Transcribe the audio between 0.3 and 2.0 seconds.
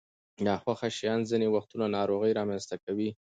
ناخوښه شیان ځینې وختونه